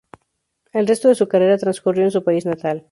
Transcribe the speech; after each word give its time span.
El 0.73 0.87
resto 0.87 1.09
de 1.09 1.13
su 1.13 1.27
carrera 1.27 1.59
transcurrió 1.59 2.03
en 2.05 2.09
su 2.09 2.23
país 2.23 2.43
natal. 2.47 2.79